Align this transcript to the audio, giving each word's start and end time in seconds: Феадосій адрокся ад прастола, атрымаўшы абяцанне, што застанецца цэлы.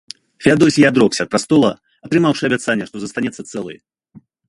Феадосій 0.43 0.87
адрокся 0.91 1.23
ад 1.27 1.33
прастола, 1.35 1.71
атрымаўшы 2.09 2.43
абяцанне, 2.51 2.85
што 2.91 2.95
застанецца 3.07 3.41
цэлы. 3.51 3.73